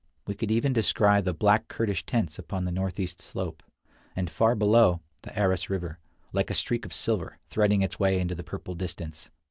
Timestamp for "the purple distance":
8.33-9.29